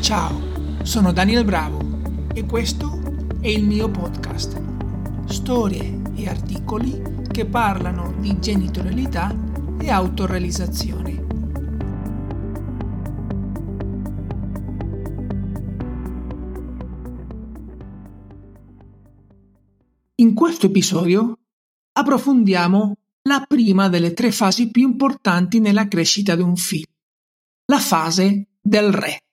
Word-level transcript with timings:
Ciao, 0.00 0.40
sono 0.82 1.12
Daniel 1.12 1.44
Bravo 1.44 1.80
e 2.32 2.44
questo 2.44 3.00
è 3.40 3.48
il 3.48 3.64
mio 3.64 3.90
podcast. 3.90 4.60
Storie 5.26 6.02
e 6.14 6.28
articoli 6.28 7.24
che 7.30 7.46
parlano 7.46 8.14
di 8.18 8.38
genitorialità 8.38 9.34
e 9.80 9.90
autorealizzazione. 9.90 11.26
In 20.18 20.34
questo 20.34 20.66
episodio 20.66 21.38
approfondiamo 21.92 22.96
la 23.22 23.44
prima 23.46 23.88
delle 23.88 24.12
tre 24.14 24.30
fasi 24.30 24.70
più 24.70 24.82
importanti 24.82 25.60
nella 25.60 25.88
crescita 25.88 26.34
di 26.36 26.42
un 26.42 26.56
figlio, 26.56 26.92
la 27.66 27.78
fase 27.80 28.48
del 28.60 28.92
re. 28.92 29.25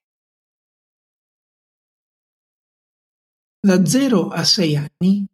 Da 3.66 3.86
0 3.86 4.28
a 4.28 4.44
6 4.44 4.76
anni 4.76 5.26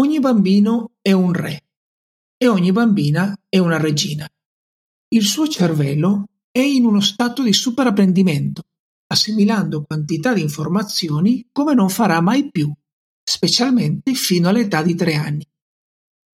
ogni 0.00 0.18
bambino 0.18 0.92
è 1.02 1.12
un 1.12 1.34
re 1.34 1.66
e 2.34 2.48
ogni 2.48 2.72
bambina 2.72 3.38
è 3.46 3.58
una 3.58 3.76
regina. 3.76 4.26
Il 5.08 5.22
suo 5.22 5.46
cervello 5.48 6.30
è 6.50 6.60
in 6.60 6.86
uno 6.86 7.02
stato 7.02 7.42
di 7.42 7.52
superapprendimento, 7.52 8.62
assimilando 9.08 9.84
quantità 9.84 10.32
di 10.32 10.40
informazioni 10.40 11.46
come 11.52 11.74
non 11.74 11.90
farà 11.90 12.22
mai 12.22 12.50
più, 12.50 12.72
specialmente 13.22 14.14
fino 14.14 14.48
all'età 14.48 14.82
di 14.82 14.94
3 14.94 15.14
anni. 15.16 15.46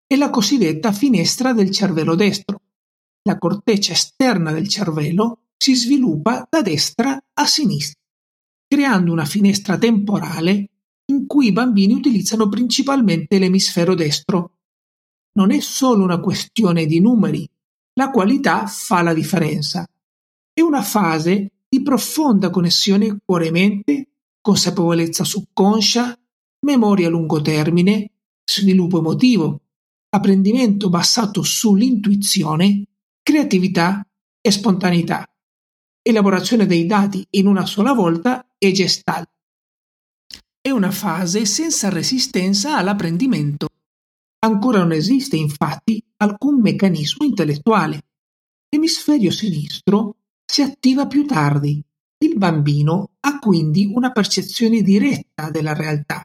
È 0.06 0.14
la 0.14 0.30
cosiddetta 0.30 0.92
finestra 0.92 1.52
del 1.52 1.72
cervello 1.72 2.14
destro. 2.14 2.60
La 3.22 3.38
corteccia 3.38 3.90
esterna 3.90 4.52
del 4.52 4.68
cervello 4.68 5.46
si 5.56 5.74
sviluppa 5.74 6.46
da 6.48 6.62
destra 6.62 7.20
a 7.34 7.44
sinistra, 7.44 8.00
creando 8.68 9.10
una 9.10 9.24
finestra 9.24 9.76
temporale 9.76 10.69
in 11.10 11.26
cui 11.26 11.48
i 11.48 11.52
bambini 11.52 11.92
utilizzano 11.92 12.48
principalmente 12.48 13.38
l'emisfero 13.38 13.94
destro. 13.94 14.52
Non 15.32 15.50
è 15.50 15.60
solo 15.60 16.04
una 16.04 16.20
questione 16.20 16.86
di 16.86 17.00
numeri, 17.00 17.48
la 17.94 18.10
qualità 18.10 18.66
fa 18.66 19.02
la 19.02 19.12
differenza. 19.12 19.86
È 20.52 20.60
una 20.60 20.82
fase 20.82 21.52
di 21.68 21.82
profonda 21.82 22.50
connessione 22.50 23.18
cuore-mente, 23.24 24.08
consapevolezza 24.40 25.24
subconscia, 25.24 26.18
memoria 26.66 27.08
a 27.08 27.10
lungo 27.10 27.40
termine, 27.42 28.10
sviluppo 28.44 28.98
emotivo, 28.98 29.60
apprendimento 30.10 30.88
basato 30.88 31.42
sull'intuizione, 31.42 32.84
creatività 33.22 34.04
e 34.40 34.50
spontaneità, 34.50 35.28
elaborazione 36.02 36.66
dei 36.66 36.86
dati 36.86 37.24
in 37.30 37.46
una 37.46 37.66
sola 37.66 37.92
volta 37.92 38.46
e 38.58 38.72
gestalt. 38.72 39.28
È 40.62 40.68
una 40.68 40.90
fase 40.90 41.46
senza 41.46 41.88
resistenza 41.88 42.76
all'apprendimento. 42.76 43.68
Ancora 44.40 44.80
non 44.80 44.92
esiste 44.92 45.36
infatti 45.36 46.04
alcun 46.18 46.60
meccanismo 46.60 47.24
intellettuale. 47.24 48.02
L'emisferio 48.68 49.30
sinistro 49.30 50.16
si 50.44 50.60
attiva 50.60 51.06
più 51.06 51.24
tardi. 51.24 51.82
Il 52.18 52.36
bambino 52.36 53.12
ha 53.20 53.38
quindi 53.38 53.86
una 53.86 54.10
percezione 54.12 54.82
diretta 54.82 55.48
della 55.48 55.72
realtà, 55.72 56.22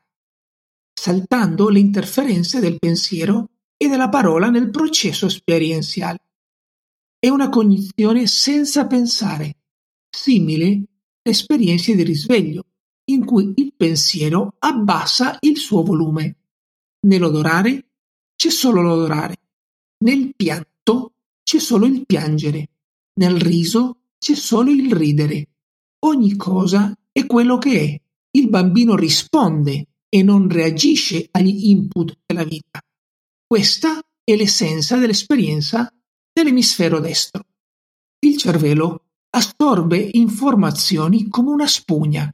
saltando 0.94 1.70
le 1.70 1.80
interferenze 1.80 2.60
del 2.60 2.78
pensiero 2.78 3.52
e 3.78 3.88
della 3.88 4.10
parola 4.10 4.50
nel 4.50 4.70
processo 4.70 5.28
esperienziale. 5.28 6.20
È 7.18 7.30
una 7.30 7.48
cognizione 7.48 8.28
senza 8.28 8.86
pensare, 8.86 9.60
simile 10.10 10.66
alle 10.66 10.86
esperienze 11.22 11.96
di 11.96 12.04
risveglio, 12.04 12.66
in 13.06 13.26
cui 13.26 13.54
il 13.56 13.74
pensiero 13.76 14.56
abbassa 14.60 15.38
il 15.42 15.58
suo 15.58 15.84
volume. 15.84 16.38
Nell'odorare 17.06 17.92
c'è 18.36 18.50
solo 18.50 18.82
l'odorare, 18.82 19.36
nel 20.04 20.36
pianto 20.36 21.14
c'è 21.44 21.60
solo 21.60 21.86
il 21.86 22.06
piangere, 22.06 22.70
nel 23.20 23.40
riso 23.40 24.00
c'è 24.18 24.36
solo 24.36 24.72
il 24.72 24.92
ridere. 24.92 25.50
Ogni 26.06 26.36
cosa 26.36 26.98
è 27.12 27.26
quello 27.26 27.58
che 27.58 27.82
è. 27.82 28.02
Il 28.32 28.50
bambino 28.50 28.96
risponde 28.96 29.88
e 30.10 30.24
non 30.24 30.50
reagisce 30.50 31.28
agli 31.32 31.70
input 31.70 32.18
della 32.26 32.44
vita. 32.44 32.82
Questa 33.48 34.00
è 34.24 34.36
l'essenza 34.36 34.98
dell'esperienza 34.98 35.92
dell'emisfero 36.32 37.00
destro. 37.00 37.46
Il 38.20 38.38
cervello 38.38 39.04
assorbe 39.30 40.10
informazioni 40.14 41.30
come 41.30 41.52
una 41.52 41.68
spugna 41.68 42.34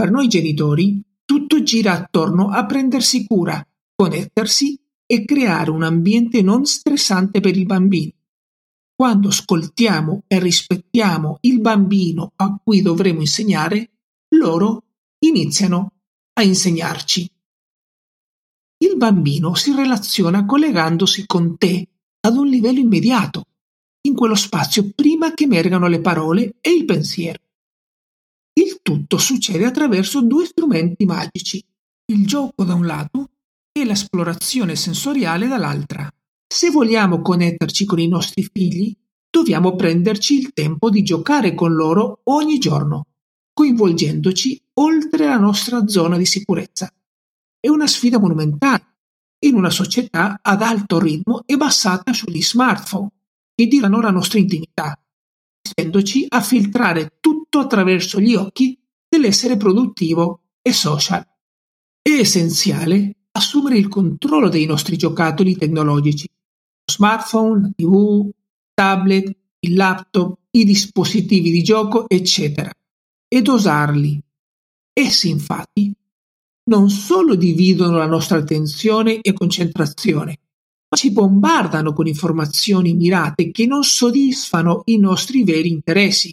per 0.00 0.10
noi 0.10 0.28
genitori 0.28 1.02
tutto 1.26 1.62
gira 1.62 1.92
attorno 1.92 2.48
a 2.48 2.64
prendersi 2.64 3.26
cura, 3.26 3.62
connettersi 3.94 4.80
e 5.04 5.26
creare 5.26 5.70
un 5.70 5.82
ambiente 5.82 6.40
non 6.40 6.64
stressante 6.64 7.40
per 7.40 7.54
il 7.54 7.66
bambino. 7.66 8.12
Quando 8.96 9.28
ascoltiamo 9.28 10.22
e 10.26 10.38
rispettiamo 10.38 11.36
il 11.42 11.60
bambino 11.60 12.32
a 12.36 12.58
cui 12.64 12.80
dovremo 12.80 13.20
insegnare, 13.20 13.90
loro 14.36 14.84
iniziano 15.18 15.92
a 16.32 16.44
insegnarci. 16.44 17.30
Il 18.78 18.96
bambino 18.96 19.54
si 19.54 19.74
relaziona 19.74 20.46
collegandosi 20.46 21.26
con 21.26 21.58
te 21.58 21.86
ad 22.20 22.36
un 22.38 22.46
livello 22.46 22.78
immediato, 22.78 23.42
in 24.06 24.14
quello 24.14 24.34
spazio 24.34 24.92
prima 24.94 25.34
che 25.34 25.44
emergano 25.44 25.88
le 25.88 26.00
parole 26.00 26.56
e 26.62 26.70
il 26.70 26.86
pensiero. 26.86 27.40
Tutto 28.82 29.18
succede 29.18 29.66
attraverso 29.66 30.22
due 30.22 30.46
strumenti 30.46 31.04
magici, 31.04 31.62
il 32.12 32.26
gioco 32.26 32.64
da 32.64 32.74
un 32.74 32.86
lato 32.86 33.30
e 33.72 33.84
l'esplorazione 33.84 34.74
sensoriale 34.74 35.46
dall'altra. 35.46 36.10
Se 36.46 36.70
vogliamo 36.70 37.20
connetterci 37.20 37.84
con 37.84 37.98
i 38.00 38.08
nostri 38.08 38.42
figli, 38.42 38.96
dobbiamo 39.30 39.76
prenderci 39.76 40.38
il 40.38 40.52
tempo 40.52 40.90
di 40.90 41.02
giocare 41.02 41.54
con 41.54 41.74
loro 41.74 42.20
ogni 42.24 42.58
giorno, 42.58 43.06
coinvolgendoci 43.52 44.60
oltre 44.80 45.26
la 45.26 45.36
nostra 45.36 45.86
zona 45.86 46.16
di 46.16 46.26
sicurezza. 46.26 46.92
È 47.60 47.68
una 47.68 47.86
sfida 47.86 48.18
monumentale 48.18 48.86
in 49.44 49.54
una 49.54 49.70
società 49.70 50.40
ad 50.42 50.62
alto 50.62 50.98
ritmo 50.98 51.42
e 51.46 51.56
basata 51.56 52.12
sugli 52.12 52.42
smartphone, 52.42 53.08
che 53.54 53.66
diranno 53.66 54.00
la 54.00 54.10
nostra 54.10 54.38
intimità, 54.38 54.98
spingendoci 55.62 56.26
a 56.28 56.40
filtrare 56.40 57.18
tutto 57.50 57.64
attraverso 57.64 58.20
gli 58.20 58.36
occhi 58.36 58.78
dell'essere 59.08 59.56
produttivo 59.56 60.42
e 60.62 60.72
social. 60.72 61.26
È 62.00 62.08
essenziale 62.08 63.16
assumere 63.32 63.76
il 63.76 63.88
controllo 63.88 64.48
dei 64.48 64.66
nostri 64.66 64.96
giocattoli 64.96 65.56
tecnologici, 65.56 66.28
smartphone, 66.84 67.72
tv, 67.74 68.30
tablet, 68.72 69.36
il 69.60 69.74
laptop, 69.74 70.38
i 70.52 70.64
dispositivi 70.64 71.50
di 71.50 71.62
gioco, 71.62 72.08
eccetera, 72.08 72.72
e 73.26 73.42
dosarli. 73.42 74.22
Essi 74.92 75.28
infatti 75.28 75.92
non 76.70 76.88
solo 76.88 77.34
dividono 77.34 77.96
la 77.96 78.06
nostra 78.06 78.38
attenzione 78.38 79.20
e 79.20 79.32
concentrazione, 79.32 80.38
ci 80.96 81.10
bombardano 81.10 81.92
con 81.92 82.06
informazioni 82.06 82.94
mirate 82.94 83.50
che 83.50 83.66
non 83.66 83.82
soddisfano 83.82 84.82
i 84.84 84.98
nostri 84.98 85.42
veri 85.42 85.68
interessi 85.68 86.32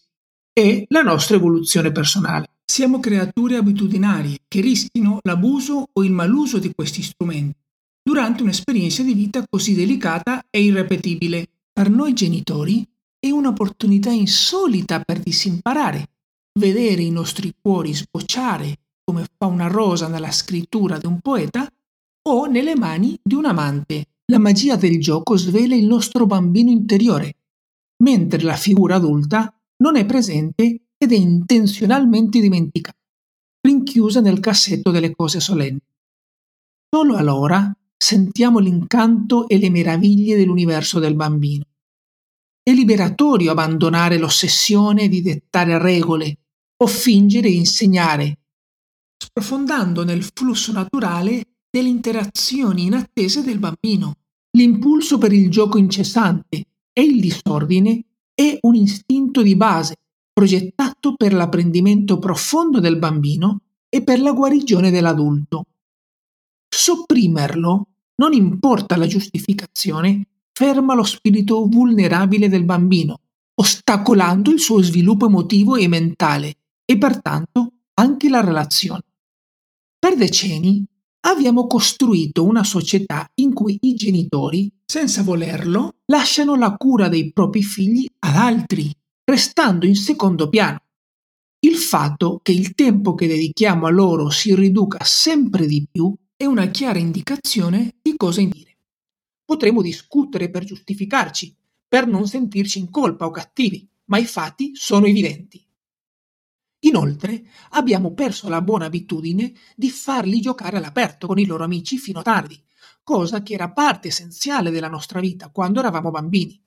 e 0.58 0.88
la 0.90 1.04
nostra 1.04 1.36
evoluzione 1.36 1.92
personale. 1.92 2.50
Siamo 2.66 3.00
creature 3.00 3.58
abitudinarie 3.58 4.40
che 4.48 4.60
rischiano 4.60 5.20
l'abuso 5.22 5.90
o 5.94 6.04
il 6.04 6.12
maluso 6.12 6.58
di 6.58 6.74
questi 6.74 7.04
strumenti 7.04 7.60
durante 8.02 8.42
un'esperienza 8.42 9.04
di 9.04 9.14
vita 9.14 9.46
così 9.48 9.76
delicata 9.76 10.48
e 10.50 10.64
irrepetibile. 10.64 11.48
Per 11.72 11.92
noi 11.92 12.14
genitori 12.14 12.84
è 13.20 13.30
un'opportunità 13.30 14.10
insolita 14.10 15.00
per 15.02 15.20
disimparare, 15.20 16.10
vedere 16.60 17.04
i 17.04 17.12
nostri 17.12 17.54
cuori 17.62 17.94
sbocciare 17.94 18.80
come 19.04 19.28
fa 19.38 19.46
una 19.46 19.68
rosa 19.68 20.08
nella 20.08 20.32
scrittura 20.32 20.98
di 20.98 21.06
un 21.06 21.20
poeta 21.20 21.72
o 22.30 22.46
nelle 22.48 22.76
mani 22.76 23.16
di 23.22 23.36
un 23.36 23.46
amante 23.46 24.08
la 24.26 24.40
magia 24.40 24.76
del 24.76 25.00
gioco 25.00 25.38
svela 25.38 25.76
il 25.76 25.86
nostro 25.86 26.26
bambino 26.26 26.72
interiore, 26.72 27.36
mentre 28.04 28.42
la 28.42 28.56
figura 28.56 28.96
adulta 28.96 29.52
non 29.78 29.96
è 29.96 30.06
presente 30.06 30.88
ed 30.98 31.12
è 31.12 31.16
intenzionalmente 31.16 32.40
dimenticata, 32.40 32.98
rinchiusa 33.62 34.22
nel 34.22 34.40
cassetto 34.40 34.92
delle 34.92 35.16
cose 35.16 35.40
solenni. 35.40 35.80
Solo 36.90 37.16
allora 37.16 37.72
sentiamo 37.96 38.60
l'incanto 38.60 39.48
e 39.48 39.58
le 39.58 39.70
meraviglie 39.70 40.38
dell'universo 40.38 41.00
del 41.00 41.16
bambino. 41.16 41.66
È 42.64 42.72
liberatorio 42.72 43.52
abbandonare 43.52 44.18
l'ossessione 44.18 45.08
di 45.08 45.22
dettare 45.22 45.78
regole 45.78 46.40
o 46.84 46.88
fingere 46.88 47.50
di 47.50 47.58
insegnare, 47.58 48.40
sprofondando 49.18 50.04
nel 50.04 50.24
flusso 50.24 50.72
naturale 50.72 51.44
delle 51.70 51.90
interazioni 51.90 52.86
inattese 52.86 53.42
del 53.44 53.60
bambino. 53.60 54.16
L'impulso 54.58 55.18
per 55.18 55.34
il 55.34 55.50
gioco 55.50 55.78
incessante 55.78 56.66
e 56.92 57.02
il 57.04 57.20
disordine 57.20 58.07
è 58.40 58.56
un 58.62 58.76
istinto 58.76 59.42
di 59.42 59.56
base 59.56 59.96
progettato 60.32 61.16
per 61.16 61.34
l'apprendimento 61.34 62.20
profondo 62.20 62.80
del 62.80 63.00
bambino 63.00 63.62
e 63.90 64.04
per 64.04 64.20
la 64.20 64.32
guarigione 64.32 64.92
dell'adulto. 64.92 65.64
Sopprimerlo, 66.70 67.88
non 68.18 68.34
importa 68.34 68.96
la 68.96 69.08
giustificazione, 69.08 70.28
ferma 70.54 70.94
lo 70.94 71.04
spirito 71.04 71.66
vulnerabile 71.66 72.48
del 72.48 72.64
bambino, 72.64 73.22
ostacolando 73.56 74.52
il 74.52 74.60
suo 74.60 74.84
sviluppo 74.84 75.26
emotivo 75.26 75.76
e 75.76 75.88
mentale 75.88 76.58
e 76.86 76.96
pertanto 77.00 77.72
anche 77.96 78.30
la 78.30 78.42
relazione. 78.42 79.02
Per 79.98 80.16
decenni 80.16 80.86
abbiamo 81.30 81.68
costruito 81.68 82.44
una 82.46 82.64
società 82.64 83.30
in 83.36 83.54
cui 83.54 83.78
i 83.82 83.96
genitori, 83.96 84.72
senza 84.86 85.24
volerlo, 85.24 85.96
lasciano 86.06 86.56
la 86.56 86.76
cura 86.78 87.10
dei 87.10 87.32
propri 87.34 87.64
figli 87.64 88.08
ad 88.20 88.36
altri, 88.36 88.90
restando 89.26 89.86
in 89.86 89.96
secondo 89.96 90.48
piano. 90.48 90.80
Il 91.60 91.76
fatto 91.76 92.40
che 92.42 92.54
il 92.54 92.74
tempo 92.76 93.14
che 93.14 93.28
dedichiamo 93.28 93.86
a 93.88 93.90
loro 93.90 94.30
si 94.30 94.56
riduca 94.56 95.04
sempre 95.04 95.68
di 95.68 95.86
più 95.92 96.16
è 96.36 96.46
una 96.46 96.68
chiara 96.68 97.00
indicazione 97.00 97.96
di 98.02 98.16
cosa 98.16 98.42
dire. 98.42 98.78
Potremmo 99.44 99.82
discutere 99.82 100.50
per 100.50 100.64
giustificarci, 100.64 101.54
per 101.88 102.08
non 102.08 102.28
sentirci 102.28 102.80
in 102.80 102.90
colpa 102.90 103.26
o 103.26 103.32
cattivi, 103.32 103.86
ma 104.06 104.18
i 104.18 104.26
fatti 104.26 104.72
sono 104.76 105.08
evidenti. 105.08 105.67
Inoltre 106.88 107.46
abbiamo 107.72 108.14
perso 108.14 108.48
la 108.48 108.62
buona 108.62 108.86
abitudine 108.86 109.54
di 109.76 109.90
farli 109.90 110.40
giocare 110.40 110.78
all'aperto 110.78 111.28
con 111.28 111.38
i 111.38 111.46
loro 111.46 111.66
amici 111.66 111.98
fino 111.98 112.20
a 112.20 112.24
tardi, 112.24 112.58
cosa 113.04 113.44
che 113.44 113.56
era 113.56 113.72
parte 113.72 114.08
essenziale 114.08 114.72
della 114.72 114.88
nostra 114.88 115.20
vita 115.20 115.50
quando 115.50 115.80
eravamo 115.80 116.12
bambini. 116.12 116.58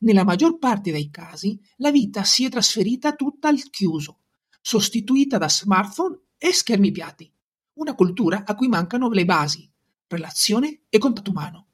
Nella 0.00 0.24
maggior 0.24 0.58
parte 0.58 0.92
dei 0.92 1.10
casi 1.10 1.58
la 1.76 1.90
vita 1.90 2.22
si 2.22 2.44
è 2.44 2.50
trasferita 2.50 3.14
tutta 3.14 3.48
al 3.48 3.62
chiuso, 3.70 4.18
sostituita 4.60 5.38
da 5.38 5.48
smartphone 5.48 6.18
e 6.36 6.52
schermi 6.52 6.90
piatti. 6.90 7.32
Una 7.74 7.94
cultura 7.94 8.44
a 8.44 8.54
cui 8.54 8.68
mancano 8.68 9.08
le 9.08 9.24
basi, 9.24 9.66
relazione 10.06 10.82
e 10.90 10.98
contatto 10.98 11.30
umano. 11.30 11.68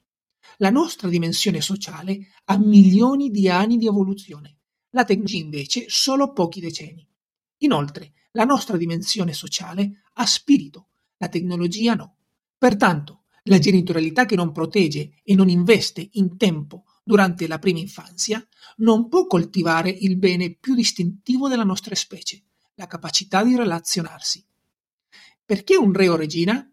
La 0.58 0.70
nostra 0.70 1.08
dimensione 1.08 1.60
sociale 1.60 2.28
ha 2.44 2.56
milioni 2.58 3.30
di 3.30 3.48
anni 3.48 3.76
di 3.76 3.86
evoluzione, 3.86 4.58
la 4.90 5.04
tecnologia 5.04 5.38
invece 5.38 5.86
solo 5.88 6.32
pochi 6.32 6.60
decenni. 6.60 7.04
Inoltre, 7.58 8.12
la 8.32 8.44
nostra 8.44 8.76
dimensione 8.76 9.32
sociale 9.32 10.02
ha 10.14 10.26
spirito, 10.26 10.88
la 11.16 11.28
tecnologia 11.28 11.94
no. 11.94 12.16
Pertanto, 12.56 13.24
la 13.44 13.58
genitorialità 13.58 14.26
che 14.26 14.36
non 14.36 14.52
protegge 14.52 15.20
e 15.22 15.34
non 15.34 15.48
investe 15.48 16.08
in 16.12 16.36
tempo 16.36 16.84
durante 17.02 17.46
la 17.46 17.58
prima 17.58 17.78
infanzia 17.78 18.46
non 18.78 19.08
può 19.08 19.26
coltivare 19.26 19.90
il 19.90 20.16
bene 20.16 20.54
più 20.54 20.74
distintivo 20.74 21.48
della 21.48 21.64
nostra 21.64 21.94
specie, 21.94 22.42
la 22.74 22.86
capacità 22.86 23.42
di 23.42 23.56
relazionarsi. 23.56 24.44
Perché 25.44 25.76
un 25.76 25.92
re 25.92 26.08
o 26.08 26.16
regina? 26.16 26.70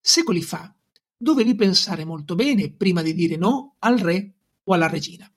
Secoli 0.00 0.42
fa 0.42 0.72
dovevi 1.16 1.54
pensare 1.54 2.04
molto 2.04 2.34
bene 2.34 2.70
prima 2.70 3.02
di 3.02 3.14
dire 3.14 3.36
no 3.36 3.74
al 3.80 3.98
re 3.98 4.34
o 4.64 4.74
alla 4.74 4.88
regina. 4.88 5.30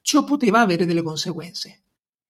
Ciò 0.00 0.22
poteva 0.22 0.60
avere 0.60 0.86
delle 0.86 1.02
conseguenze. 1.02 1.83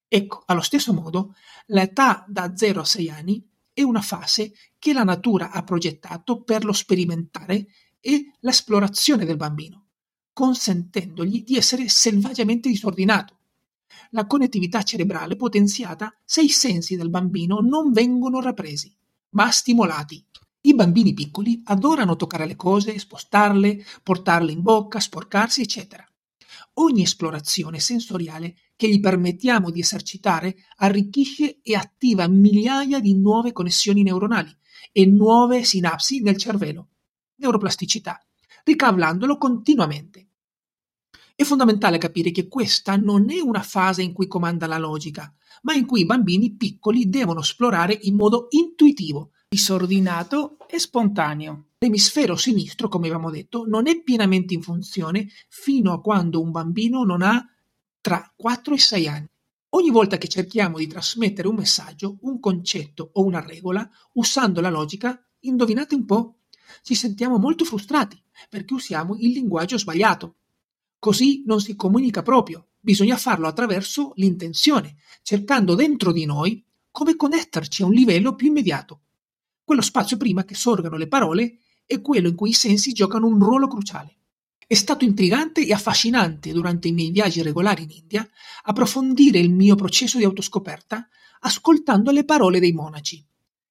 Ecco, 0.09 0.43
allo 0.47 0.61
stesso 0.61 0.93
modo, 0.93 1.35
l'età 1.67 2.25
da 2.29 2.57
0 2.57 2.81
a 2.81 2.85
6 2.85 3.11
anni 3.11 3.49
è 3.73 3.83
una 3.83 4.03
fase 4.03 4.53
che 4.79 4.93
la 4.93 5.03
natura 5.03 5.51
ha 5.51 5.63
progettato 5.65 6.43
per 6.43 6.65
lo 6.65 6.73
sperimentare 6.73 7.67
e 8.01 8.33
l'esplorazione 8.41 9.25
del 9.25 9.37
bambino, 9.37 9.87
consentendogli 10.33 11.43
di 11.43 11.57
essere 11.57 11.89
selvaggiamente 11.89 12.69
disordinato. 12.69 13.39
La 14.11 14.27
connettività 14.27 14.83
cerebrale 14.83 15.37
potenziata 15.37 16.15
se 16.25 16.43
i 16.43 16.49
sensi 16.49 16.97
del 16.97 17.11
bambino 17.11 17.61
non 17.61 17.91
vengono 17.93 18.41
rappresi, 18.41 18.95
ma 19.31 19.51
stimolati. 19.51 20.25
I 20.63 20.75
bambini 20.75 21.13
piccoli 21.15 21.61
adorano 21.65 22.17
toccare 22.17 22.47
le 22.47 22.57
cose, 22.57 22.99
spostarle, 22.99 23.85
portarle 24.03 24.53
in 24.53 24.63
bocca, 24.63 25.01
sporcarsi, 25.01 25.63
eccetera. 25.63 26.07
Ogni 26.77 27.03
esplorazione 27.03 27.79
sensoriale 27.79 28.57
che 28.75 28.89
gli 28.89 28.99
permettiamo 28.99 29.71
di 29.71 29.81
esercitare 29.81 30.57
arricchisce 30.79 31.61
e 31.63 31.77
attiva 31.77 32.27
migliaia 32.27 32.99
di 32.99 33.15
nuove 33.15 33.53
connessioni 33.53 34.03
neuronali 34.03 34.51
e 34.91 35.07
nuove 35.07 35.63
sinapsi 35.63 36.21
nel 36.21 36.37
cervello, 36.37 36.89
neuroplasticità, 37.37 38.21
ricavlandolo 38.65 39.39
continuamente. 39.39 40.29
È 41.37 41.45
fondamentale 41.45 41.99
capire 41.99 42.33
che 42.33 42.49
questa 42.49 42.97
non 42.97 43.31
è 43.31 43.41
una 43.41 43.63
fase 43.63 44.03
in 44.03 44.13
cui 44.13 44.27
comanda 44.27 44.67
la 44.67 44.79
logica, 44.79 45.33
ma 45.63 45.75
in 45.75 45.87
cui 45.87 46.01
i 46.01 46.07
bambini 46.07 46.55
piccoli 46.55 47.09
devono 47.09 47.41
esplorare 47.41 47.97
in 48.03 48.17
modo 48.17 48.49
intuitivo, 48.51 49.31
disordinato 49.49 50.57
e 50.69 50.79
spontaneo. 50.79 51.71
L'emisfero 51.85 52.35
sinistro, 52.35 52.89
come 52.89 53.09
abbiamo 53.09 53.31
detto, 53.31 53.67
non 53.67 53.87
è 53.89 54.03
pienamente 54.03 54.55
in 54.55 54.63
funzione 54.63 55.29
fino 55.51 55.93
a 55.93 56.01
quando 56.01 56.41
un 56.41 56.51
bambino 56.51 57.05
non 57.05 57.21
ha 57.21 57.47
tra 58.01 58.33
4 58.35 58.73
e 58.73 58.79
6 58.79 59.07
anni. 59.07 59.29
Ogni 59.69 59.91
volta 59.91 60.17
che 60.17 60.27
cerchiamo 60.27 60.79
di 60.79 60.87
trasmettere 60.87 61.47
un 61.47 61.57
messaggio, 61.57 62.17
un 62.23 62.41
concetto 62.41 63.11
o 63.13 63.23
una 63.23 63.45
regola, 63.45 63.87
usando 64.13 64.63
la 64.63 64.71
logica, 64.71 65.23
indovinate 65.41 65.95
un 65.95 66.07
po', 66.07 66.39
ci 66.81 66.95
sentiamo 66.95 67.37
molto 67.37 67.67
frustrati 67.67 68.19
perché 68.49 68.73
usiamo 68.73 69.17
il 69.17 69.33
linguaggio 69.33 69.77
sbagliato. 69.77 70.37
Così 70.99 71.43
non 71.45 71.61
si 71.61 71.77
comunica 71.77 72.23
proprio, 72.23 72.69
bisogna 72.81 73.19
farlo 73.19 73.47
attraverso 73.47 74.13
l'intenzione, 74.15 74.97
cercando 75.23 75.75
dentro 75.75 76.13
di 76.13 76.25
noi 76.25 76.65
come 76.91 77.15
connetterci 77.15 77.83
a 77.83 77.87
un 77.87 77.93
livello 77.93 78.35
più 78.35 78.47
immediato. 78.47 79.03
Quello 79.63 79.83
spazio 79.83 80.17
prima 80.17 80.45
che 80.45 80.55
sorgano 80.55 80.97
le 80.97 81.09
parole 81.09 81.59
è 81.87 82.01
quello 82.01 82.29
in 82.29 82.35
cui 82.35 82.51
i 82.51 82.55
sensi 82.55 82.93
giocano 82.93 83.27
un 83.27 83.39
ruolo 83.39 83.69
cruciale. 83.69 84.17
È 84.67 84.75
stato 84.75 85.05
intrigante 85.05 85.67
e 85.67 85.73
affascinante 85.73 86.53
durante 86.53 86.89
i 86.89 86.93
miei 86.93 87.11
viaggi 87.11 87.43
regolari 87.43 87.83
in 87.83 87.91
India 87.91 88.29
approfondire 88.63 89.39
il 89.39 89.51
mio 89.51 89.75
processo 89.75 90.17
di 90.17 90.25
autoscoperta 90.25 91.07
ascoltando 91.41 92.11
le 92.11 92.25
parole 92.25 92.59
dei 92.59 92.73
monaci. 92.73 93.25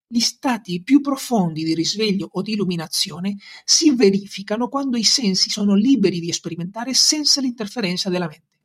Gli 0.07 0.19
stati 0.19 0.83
più 0.83 1.01
profondi 1.01 1.63
di 1.63 1.73
risveglio 1.73 2.29
o 2.33 2.43
di 2.43 2.53
illuminazione 2.53 3.35
si 3.65 3.95
verificano 3.95 4.69
quando 4.69 4.95
i 4.95 5.03
sensi 5.03 5.49
sono 5.49 5.73
liberi 5.73 6.19
di 6.19 6.31
sperimentare 6.31 6.93
senza 6.93 7.41
l'interferenza 7.41 8.09
della 8.09 8.27
mente. 8.27 8.59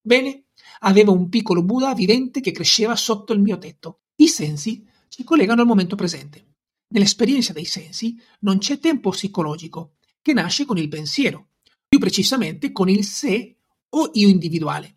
Bene, 0.00 0.46
avevo 0.80 1.12
un 1.12 1.28
piccolo 1.28 1.62
Buddha 1.62 1.94
vivente 1.94 2.40
che 2.40 2.50
cresceva 2.50 2.96
sotto 2.96 3.32
il 3.32 3.40
mio 3.40 3.58
tetto. 3.58 4.00
I 4.16 4.26
sensi 4.26 4.84
ci 5.08 5.22
collegano 5.22 5.60
al 5.60 5.68
momento 5.68 5.94
presente. 5.94 6.47
Nell'esperienza 6.90 7.52
dei 7.52 7.66
sensi 7.66 8.18
non 8.40 8.58
c'è 8.58 8.78
tempo 8.78 9.10
psicologico, 9.10 9.96
che 10.22 10.32
nasce 10.32 10.64
con 10.64 10.78
il 10.78 10.88
pensiero, 10.88 11.48
più 11.86 11.98
precisamente 11.98 12.72
con 12.72 12.88
il 12.88 13.04
sé 13.04 13.56
o 13.90 14.10
io 14.14 14.28
individuale. 14.28 14.96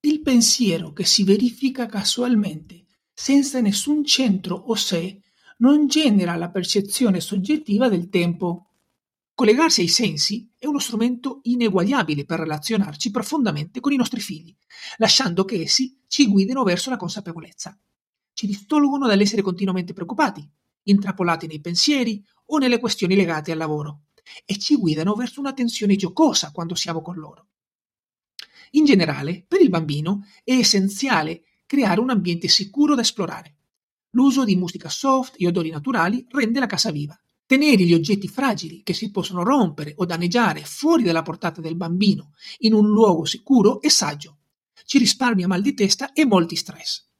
Il 0.00 0.20
pensiero 0.20 0.92
che 0.92 1.04
si 1.04 1.22
verifica 1.22 1.86
casualmente, 1.86 2.86
senza 3.12 3.60
nessun 3.60 4.04
centro 4.04 4.56
o 4.56 4.74
sé, 4.74 5.20
non 5.58 5.86
genera 5.86 6.34
la 6.34 6.50
percezione 6.50 7.20
soggettiva 7.20 7.88
del 7.88 8.08
tempo. 8.08 8.66
Collegarsi 9.32 9.82
ai 9.82 9.88
sensi 9.88 10.50
è 10.58 10.66
uno 10.66 10.80
strumento 10.80 11.38
ineguagliabile 11.44 12.24
per 12.24 12.40
relazionarci 12.40 13.12
profondamente 13.12 13.78
con 13.78 13.92
i 13.92 13.96
nostri 13.96 14.20
figli, 14.20 14.54
lasciando 14.96 15.44
che 15.44 15.62
essi 15.62 16.00
ci 16.08 16.26
guidino 16.26 16.64
verso 16.64 16.90
la 16.90 16.96
consapevolezza. 16.96 17.78
Ci 18.32 18.46
distolgono 18.46 19.06
dall'essere 19.06 19.42
continuamente 19.42 19.92
preoccupati, 19.92 20.48
intrappolati 20.84 21.46
nei 21.46 21.60
pensieri 21.60 22.22
o 22.46 22.58
nelle 22.58 22.78
questioni 22.78 23.14
legate 23.14 23.52
al 23.52 23.58
lavoro 23.58 24.02
e 24.44 24.58
ci 24.58 24.76
guidano 24.76 25.14
verso 25.14 25.40
una 25.40 25.52
tensione 25.52 25.96
giocosa 25.96 26.50
quando 26.52 26.74
siamo 26.74 27.02
con 27.02 27.16
loro. 27.16 27.48
In 28.72 28.84
generale, 28.84 29.44
per 29.46 29.60
il 29.60 29.68
bambino 29.68 30.24
è 30.44 30.52
essenziale 30.52 31.44
creare 31.66 32.00
un 32.00 32.10
ambiente 32.10 32.48
sicuro 32.48 32.94
da 32.94 33.02
esplorare. 33.02 33.56
L'uso 34.10 34.44
di 34.44 34.56
musica 34.56 34.88
soft 34.88 35.34
e 35.38 35.46
odori 35.46 35.70
naturali 35.70 36.26
rende 36.30 36.60
la 36.60 36.66
casa 36.66 36.90
viva. 36.90 37.18
Tenere 37.44 37.84
gli 37.84 37.92
oggetti 37.92 38.28
fragili 38.28 38.82
che 38.82 38.94
si 38.94 39.10
possono 39.10 39.42
rompere 39.42 39.94
o 39.96 40.06
danneggiare 40.06 40.64
fuori 40.64 41.02
dalla 41.02 41.22
portata 41.22 41.60
del 41.60 41.76
bambino 41.76 42.32
in 42.58 42.72
un 42.72 42.88
luogo 42.88 43.24
sicuro 43.24 43.80
è 43.80 43.88
saggio. 43.88 44.38
Ci 44.84 44.98
risparmia 44.98 45.46
mal 45.46 45.60
di 45.60 45.74
testa 45.74 46.12
e 46.12 46.24
molti 46.24 46.56
stress. 46.56 47.11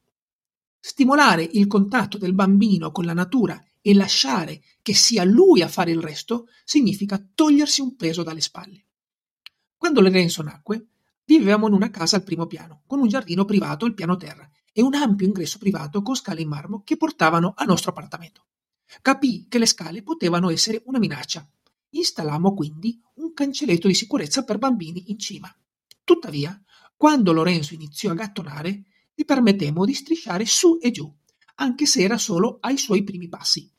Stimolare 0.84 1.44
il 1.44 1.68
contatto 1.68 2.18
del 2.18 2.34
bambino 2.34 2.90
con 2.90 3.04
la 3.04 3.12
natura 3.12 3.64
e 3.80 3.94
lasciare 3.94 4.60
che 4.82 4.94
sia 4.94 5.22
lui 5.22 5.62
a 5.62 5.68
fare 5.68 5.92
il 5.92 6.00
resto 6.00 6.48
significa 6.64 7.24
togliersi 7.34 7.80
un 7.80 7.94
peso 7.94 8.24
dalle 8.24 8.40
spalle. 8.40 8.86
Quando 9.76 10.00
Lorenzo 10.00 10.42
nacque, 10.42 10.88
vivevamo 11.24 11.68
in 11.68 11.74
una 11.74 11.88
casa 11.88 12.16
al 12.16 12.24
primo 12.24 12.46
piano, 12.46 12.82
con 12.88 12.98
un 12.98 13.06
giardino 13.06 13.44
privato 13.44 13.84
al 13.84 13.94
piano 13.94 14.16
terra 14.16 14.50
e 14.72 14.82
un 14.82 14.94
ampio 14.94 15.24
ingresso 15.24 15.58
privato 15.58 16.02
con 16.02 16.16
scale 16.16 16.40
in 16.40 16.48
marmo 16.48 16.82
che 16.82 16.96
portavano 16.96 17.52
al 17.54 17.68
nostro 17.68 17.92
appartamento. 17.92 18.46
Capì 19.02 19.46
che 19.48 19.58
le 19.58 19.66
scale 19.66 20.02
potevano 20.02 20.50
essere 20.50 20.82
una 20.86 20.98
minaccia. 20.98 21.48
Installammo 21.90 22.54
quindi 22.54 23.00
un 23.14 23.32
cancelletto 23.32 23.86
di 23.86 23.94
sicurezza 23.94 24.42
per 24.42 24.58
bambini 24.58 25.12
in 25.12 25.18
cima. 25.20 25.48
Tuttavia, 26.02 26.60
quando 26.96 27.32
Lorenzo 27.32 27.72
iniziò 27.72 28.10
a 28.10 28.14
gattonare, 28.14 28.86
gli 29.14 29.24
permettemmo 29.24 29.84
di 29.84 29.94
strisciare 29.94 30.46
su 30.46 30.78
e 30.80 30.90
giù, 30.90 31.12
anche 31.56 31.86
se 31.86 32.02
era 32.02 32.18
solo 32.18 32.58
ai 32.60 32.78
suoi 32.78 33.04
primi 33.04 33.28
passi. 33.28 33.70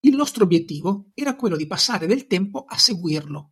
Il 0.00 0.14
nostro 0.14 0.44
obiettivo 0.44 1.06
era 1.14 1.34
quello 1.34 1.56
di 1.56 1.66
passare 1.66 2.06
del 2.06 2.26
tempo 2.26 2.64
a 2.64 2.78
seguirlo. 2.78 3.50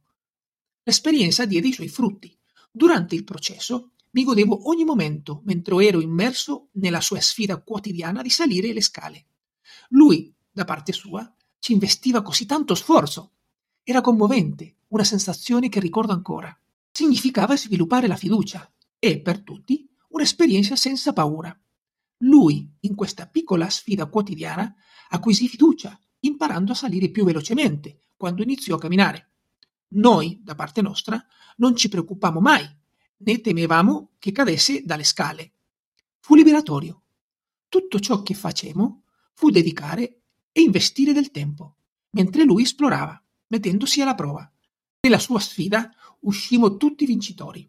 L'esperienza 0.84 1.46
diede 1.46 1.68
i 1.68 1.72
suoi 1.72 1.88
frutti. 1.88 2.36
Durante 2.70 3.14
il 3.14 3.24
processo 3.24 3.92
mi 4.10 4.22
godevo 4.22 4.68
ogni 4.68 4.84
momento 4.84 5.42
mentre 5.44 5.84
ero 5.84 6.00
immerso 6.00 6.68
nella 6.72 7.00
sua 7.00 7.20
sfida 7.20 7.60
quotidiana 7.60 8.22
di 8.22 8.30
salire 8.30 8.72
le 8.72 8.80
scale. 8.80 9.26
Lui, 9.88 10.32
da 10.50 10.64
parte 10.64 10.92
sua, 10.92 11.28
ci 11.58 11.72
investiva 11.72 12.22
così 12.22 12.46
tanto 12.46 12.74
sforzo. 12.74 13.32
Era 13.82 14.00
commovente, 14.00 14.76
una 14.88 15.04
sensazione 15.04 15.68
che 15.68 15.80
ricordo 15.80 16.12
ancora. 16.12 16.56
Significava 16.92 17.56
sviluppare 17.56 18.06
la 18.06 18.16
fiducia 18.16 18.70
e, 18.98 19.20
per 19.20 19.42
tutti, 19.42 19.88
un'esperienza 20.14 20.76
senza 20.76 21.12
paura. 21.12 21.56
Lui, 22.18 22.72
in 22.80 22.94
questa 22.94 23.26
piccola 23.26 23.68
sfida 23.68 24.06
quotidiana, 24.06 24.74
acquisì 25.08 25.48
fiducia, 25.48 25.98
imparando 26.20 26.72
a 26.72 26.76
salire 26.76 27.10
più 27.10 27.24
velocemente 27.24 27.98
quando 28.16 28.42
iniziò 28.42 28.76
a 28.76 28.78
camminare. 28.78 29.30
Noi, 29.94 30.40
da 30.42 30.54
parte 30.54 30.82
nostra, 30.82 31.22
non 31.56 31.74
ci 31.74 31.88
preoccupammo 31.88 32.40
mai 32.40 32.64
né 33.16 33.40
temevamo 33.40 34.12
che 34.18 34.32
cadesse 34.32 34.82
dalle 34.84 35.04
scale. 35.04 35.52
Fu 36.20 36.34
liberatorio. 36.34 37.02
Tutto 37.68 37.98
ciò 37.98 38.22
che 38.22 38.34
facemmo 38.34 39.02
fu 39.32 39.50
dedicare 39.50 40.20
e 40.52 40.60
investire 40.60 41.12
del 41.12 41.30
tempo, 41.32 41.76
mentre 42.10 42.44
lui 42.44 42.62
esplorava, 42.62 43.20
mettendosi 43.48 44.00
alla 44.00 44.14
prova. 44.14 44.48
Nella 45.00 45.18
sua 45.18 45.40
sfida 45.40 45.90
uscimmo 46.20 46.76
tutti 46.76 47.04
vincitori. 47.04 47.68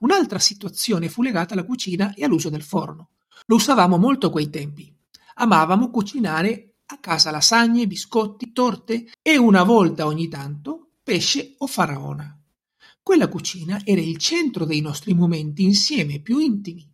Un'altra 0.00 0.38
situazione 0.38 1.08
fu 1.08 1.22
legata 1.22 1.54
alla 1.54 1.64
cucina 1.64 2.14
e 2.14 2.24
all'uso 2.24 2.48
del 2.48 2.62
forno. 2.62 3.10
Lo 3.46 3.56
usavamo 3.56 3.96
molto 3.96 4.28
a 4.28 4.30
quei 4.30 4.50
tempi. 4.50 4.92
Amavamo 5.34 5.90
cucinare 5.90 6.76
a 6.86 6.98
casa 6.98 7.30
lasagne, 7.30 7.86
biscotti, 7.86 8.52
torte 8.52 9.10
e 9.22 9.36
una 9.36 9.62
volta 9.62 10.06
ogni 10.06 10.28
tanto 10.28 10.90
pesce 11.02 11.54
o 11.58 11.66
faraona. 11.66 12.36
Quella 13.02 13.28
cucina 13.28 13.80
era 13.84 14.00
il 14.00 14.16
centro 14.16 14.64
dei 14.64 14.80
nostri 14.80 15.14
momenti 15.14 15.62
insieme 15.62 16.20
più 16.20 16.38
intimi 16.38 16.88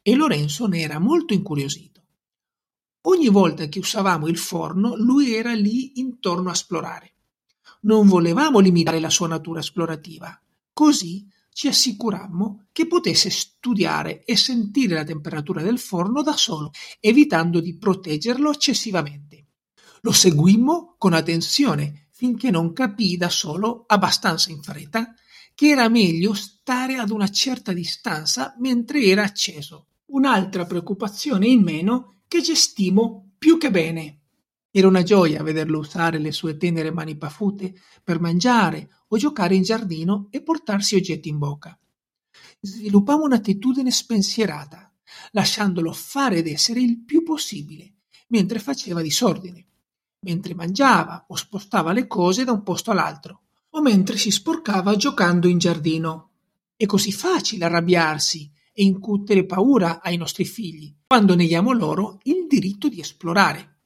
e 0.00 0.14
Lorenzo 0.14 0.66
ne 0.66 0.80
era 0.80 0.98
molto 0.98 1.34
incuriosito. 1.34 2.02
Ogni 3.02 3.28
volta 3.28 3.66
che 3.66 3.78
usavamo 3.78 4.26
il 4.28 4.38
forno, 4.38 4.96
lui 4.96 5.34
era 5.34 5.52
lì 5.52 5.98
intorno 6.00 6.48
a 6.48 6.52
esplorare. 6.52 7.14
Non 7.82 8.08
volevamo 8.08 8.58
limitare 8.58 9.00
la 9.00 9.10
sua 9.10 9.28
natura 9.28 9.60
esplorativa, 9.60 10.40
così 10.72 11.26
ci 11.58 11.66
assicurammo 11.66 12.68
che 12.70 12.86
potesse 12.86 13.30
studiare 13.30 14.22
e 14.22 14.36
sentire 14.36 14.94
la 14.94 15.02
temperatura 15.02 15.60
del 15.60 15.80
forno 15.80 16.22
da 16.22 16.36
solo, 16.36 16.70
evitando 17.00 17.58
di 17.58 17.76
proteggerlo 17.76 18.52
eccessivamente. 18.52 19.46
Lo 20.02 20.12
seguimmo 20.12 20.94
con 20.96 21.14
attenzione 21.14 22.10
finché 22.12 22.52
non 22.52 22.72
capì 22.72 23.16
da 23.16 23.28
solo, 23.28 23.82
abbastanza 23.88 24.52
in 24.52 24.62
fretta, 24.62 25.12
che 25.52 25.70
era 25.70 25.88
meglio 25.88 26.32
stare 26.32 26.94
ad 26.94 27.10
una 27.10 27.28
certa 27.28 27.72
distanza 27.72 28.54
mentre 28.60 29.02
era 29.02 29.24
acceso. 29.24 29.88
Un'altra 30.12 30.64
preoccupazione 30.64 31.48
in 31.48 31.64
meno 31.64 32.20
che 32.28 32.40
gestimo 32.40 33.32
più 33.36 33.58
che 33.58 33.72
bene. 33.72 34.17
Era 34.78 34.86
una 34.86 35.02
gioia 35.02 35.42
vederlo 35.42 35.80
usare 35.80 36.18
le 36.18 36.30
sue 36.30 36.56
tenere 36.56 36.92
mani 36.92 37.16
paffute 37.16 37.74
per 38.04 38.20
mangiare 38.20 38.90
o 39.08 39.16
giocare 39.16 39.56
in 39.56 39.62
giardino 39.62 40.28
e 40.30 40.40
portarsi 40.40 40.94
oggetti 40.94 41.28
in 41.28 41.38
bocca. 41.38 41.76
Sviluppavo 42.60 43.24
un'attitudine 43.24 43.90
spensierata, 43.90 44.94
lasciandolo 45.32 45.92
fare 45.92 46.36
ed 46.36 46.46
essere 46.46 46.78
il 46.78 47.00
più 47.00 47.24
possibile, 47.24 47.94
mentre 48.28 48.60
faceva 48.60 49.02
disordine, 49.02 49.66
mentre 50.20 50.54
mangiava 50.54 51.24
o 51.26 51.34
spostava 51.34 51.90
le 51.90 52.06
cose 52.06 52.44
da 52.44 52.52
un 52.52 52.62
posto 52.62 52.92
all'altro 52.92 53.46
o 53.70 53.80
mentre 53.80 54.16
si 54.16 54.30
sporcava 54.30 54.94
giocando 54.94 55.48
in 55.48 55.58
giardino. 55.58 56.30
È 56.76 56.86
così 56.86 57.10
facile 57.10 57.64
arrabbiarsi 57.64 58.48
e 58.72 58.84
incutere 58.84 59.44
paura 59.44 60.00
ai 60.00 60.16
nostri 60.16 60.44
figli, 60.44 60.94
quando 61.08 61.34
neghiamo 61.34 61.72
loro 61.72 62.20
il 62.22 62.46
diritto 62.48 62.88
di 62.88 63.00
esplorare. 63.00 63.77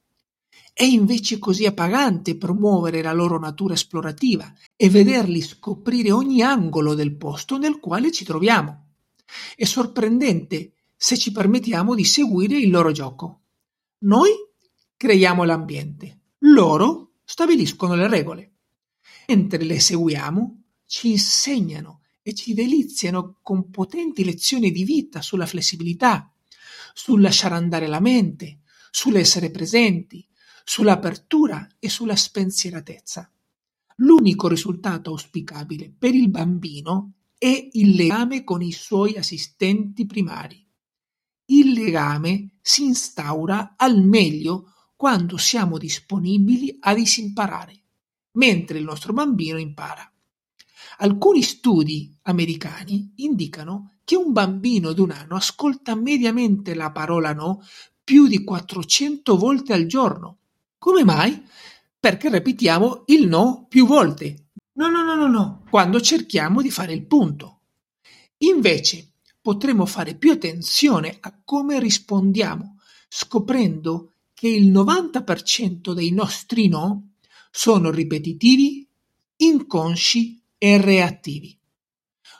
È 0.75 0.81
invece 0.81 1.37
così 1.37 1.67
appagante 1.67 2.35
promuovere 2.35 3.03
la 3.03 3.13
loro 3.13 3.37
natura 3.37 3.75
esplorativa 3.75 4.51
e 4.75 4.89
vederli 4.89 5.39
scoprire 5.39 6.11
ogni 6.11 6.41
angolo 6.41 6.95
del 6.95 7.15
posto 7.15 7.59
nel 7.59 7.79
quale 7.79 8.11
ci 8.11 8.25
troviamo. 8.25 8.87
È 9.55 9.65
sorprendente 9.65 10.73
se 10.97 11.15
ci 11.15 11.31
permettiamo 11.31 11.93
di 11.93 12.03
seguire 12.03 12.57
il 12.57 12.71
loro 12.71 12.91
gioco. 12.91 13.41
Noi 13.99 14.31
creiamo 14.97 15.43
l'ambiente, 15.43 16.21
loro 16.39 17.11
stabiliscono 17.23 17.93
le 17.93 18.07
regole. 18.07 18.51
Mentre 19.27 19.63
le 19.63 19.79
seguiamo, 19.79 20.63
ci 20.87 21.11
insegnano 21.11 22.01
e 22.23 22.33
ci 22.33 22.55
deliziano 22.55 23.37
con 23.43 23.69
potenti 23.69 24.23
lezioni 24.23 24.71
di 24.71 24.83
vita 24.83 25.21
sulla 25.21 25.45
flessibilità, 25.45 26.33
sul 26.93 27.21
lasciare 27.21 27.53
andare 27.53 27.85
la 27.85 27.99
mente, 27.99 28.61
sull'essere 28.89 29.51
presenti, 29.51 30.27
sull'apertura 30.63 31.67
e 31.79 31.89
sulla 31.89 32.15
spensieratezza. 32.15 33.29
L'unico 33.97 34.47
risultato 34.47 35.11
auspicabile 35.11 35.93
per 35.97 36.15
il 36.15 36.29
bambino 36.29 37.13
è 37.37 37.69
il 37.73 37.95
legame 37.95 38.43
con 38.43 38.61
i 38.61 38.71
suoi 38.71 39.17
assistenti 39.17 40.05
primari. 40.05 40.65
Il 41.45 41.71
legame 41.73 42.57
si 42.61 42.85
instaura 42.85 43.73
al 43.75 44.01
meglio 44.01 44.71
quando 44.95 45.37
siamo 45.37 45.77
disponibili 45.77 46.77
a 46.79 46.93
disimparare 46.93 47.81
mentre 48.33 48.77
il 48.77 48.85
nostro 48.85 49.13
bambino 49.13 49.57
impara. 49.57 50.09
Alcuni 50.99 51.41
studi 51.41 52.15
americani 52.23 53.13
indicano 53.17 53.97
che 54.03 54.15
un 54.15 54.31
bambino 54.31 54.93
di 54.93 55.01
un 55.01 55.11
anno 55.11 55.35
ascolta 55.35 55.95
mediamente 55.95 56.73
la 56.73 56.91
parola 56.91 57.33
no 57.33 57.61
più 58.03 58.27
di 58.27 58.43
400 58.43 59.37
volte 59.37 59.73
al 59.73 59.85
giorno. 59.85 60.39
Come 60.83 61.05
mai? 61.05 61.41
Perché 61.97 62.29
ripetiamo 62.29 63.03
il 63.05 63.25
no 63.25 63.67
più 63.69 63.85
volte. 63.85 64.49
No, 64.73 64.89
no, 64.89 65.01
no, 65.01 65.15
no, 65.15 65.27
no, 65.27 65.63
quando 65.69 66.01
cerchiamo 66.01 66.61
di 66.61 66.69
fare 66.69 66.91
il 66.91 67.05
punto. 67.05 67.61
Invece 68.39 69.13
potremo 69.41 69.85
fare 69.85 70.17
più 70.17 70.31
attenzione 70.31 71.19
a 71.21 71.39
come 71.41 71.79
rispondiamo, 71.79 72.79
scoprendo 73.07 74.11
che 74.33 74.49
il 74.49 74.73
90% 74.73 75.93
dei 75.93 76.11
nostri 76.11 76.67
no 76.67 77.11
sono 77.49 77.89
ripetitivi, 77.89 78.85
inconsci 79.37 80.43
e 80.57 80.81
reattivi. 80.81 81.57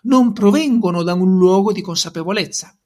Non 0.02 0.34
provengono 0.34 1.02
da 1.02 1.14
un 1.14 1.38
luogo 1.38 1.72
di 1.72 1.80
consapevolezza 1.80 2.78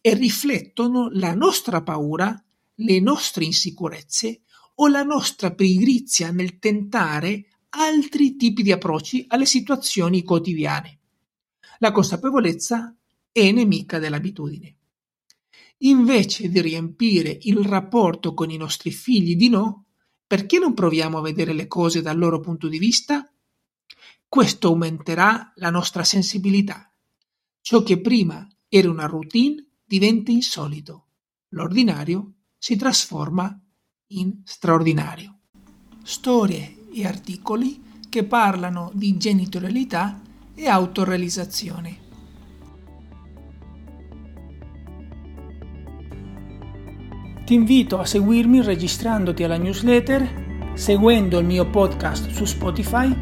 e 0.00 0.14
riflettono 0.14 1.10
la 1.12 1.34
nostra 1.34 1.82
paura, 1.82 2.42
le 2.76 3.00
nostre 3.00 3.44
insicurezze 3.44 4.40
o 4.74 4.88
la 4.88 5.02
nostra 5.02 5.52
pigrizia 5.52 6.30
nel 6.30 6.58
tentare 6.58 7.46
altri 7.70 8.36
tipi 8.36 8.62
di 8.62 8.72
approcci 8.72 9.24
alle 9.28 9.46
situazioni 9.46 10.22
quotidiane. 10.22 10.98
La 11.78 11.90
consapevolezza 11.90 12.94
è 13.30 13.50
nemica 13.50 13.98
dell'abitudine. 13.98 14.76
Invece 15.78 16.48
di 16.48 16.60
riempire 16.60 17.36
il 17.42 17.64
rapporto 17.64 18.34
con 18.34 18.50
i 18.50 18.56
nostri 18.56 18.90
figli 18.90 19.34
di 19.34 19.48
no, 19.48 19.86
perché 20.26 20.58
non 20.58 20.74
proviamo 20.74 21.18
a 21.18 21.22
vedere 21.22 21.52
le 21.52 21.66
cose 21.66 22.02
dal 22.02 22.18
loro 22.18 22.40
punto 22.40 22.68
di 22.68 22.78
vista? 22.78 23.30
Questo 24.28 24.68
aumenterà 24.68 25.52
la 25.56 25.70
nostra 25.70 26.04
sensibilità. 26.04 26.90
Ciò 27.60 27.82
che 27.82 28.00
prima 28.00 28.48
era 28.68 28.90
una 28.90 29.06
routine 29.06 29.66
diventa 29.84 30.30
insolito. 30.30 31.08
L'ordinario 31.48 32.34
si 32.56 32.76
trasforma 32.76 33.61
in 34.18 34.40
straordinario. 34.44 35.36
Storie 36.02 36.76
e 36.92 37.06
articoli 37.06 37.80
che 38.08 38.24
parlano 38.24 38.90
di 38.92 39.16
genitorialità 39.16 40.20
e 40.54 40.68
autorealizzazione. 40.68 42.00
Ti 47.44 47.54
invito 47.54 47.98
a 47.98 48.04
seguirmi 48.04 48.62
registrandoti 48.62 49.42
alla 49.42 49.56
newsletter, 49.56 50.72
seguendo 50.74 51.38
il 51.38 51.46
mio 51.46 51.68
podcast 51.68 52.30
su 52.30 52.44
Spotify 52.44 53.14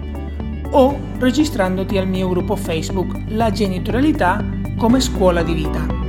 o 0.72 0.98
registrandoti 1.18 1.98
al 1.98 2.06
mio 2.06 2.28
gruppo 2.28 2.54
Facebook 2.54 3.24
La 3.28 3.50
genitorialità 3.50 4.44
come 4.76 5.00
scuola 5.00 5.42
di 5.42 5.54
vita. 5.54 5.99